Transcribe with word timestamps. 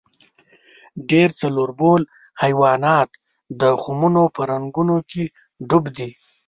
ډېر 1.09 1.29
څلوربول 1.39 2.01
حیوانان 2.43 3.07
د 3.61 3.63
خمونو 3.81 4.23
په 4.35 4.41
رنګونو 4.51 4.97
کې 5.09 5.23
ډوب 5.69 5.85
دي. 5.97 6.09